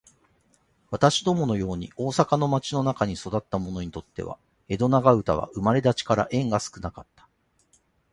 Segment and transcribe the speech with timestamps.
[0.89, 7.29] 私どもの様に大阪の町の中に育つた者にとつては、江戸長唄は生れだちから縁が少かつた。